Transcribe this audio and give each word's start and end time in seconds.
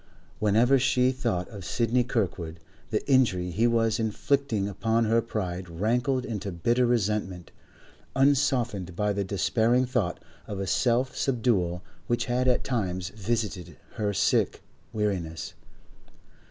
Whenever 0.39 0.79
she 0.79 1.11
thought 1.11 1.47
of 1.49 1.63
Sidney 1.63 2.03
Kirkwood, 2.03 2.59
the 2.89 3.07
injury 3.07 3.51
he 3.51 3.67
was 3.67 3.99
inflicting 3.99 4.67
upon 4.67 5.05
her 5.05 5.21
pride 5.21 5.69
rankled 5.69 6.25
into 6.25 6.51
bitter 6.51 6.87
resentment, 6.87 7.51
unsoftened 8.15 8.95
by 8.95 9.13
the 9.13 9.23
despairing 9.23 9.85
thought 9.85 10.19
of 10.47 10.67
self 10.67 11.15
subdual 11.15 11.83
which 12.07 12.25
had 12.25 12.47
at 12.47 12.63
times 12.63 13.09
visited 13.09 13.77
her 13.91 14.11
sick 14.11 14.63
weariness. 14.91 15.53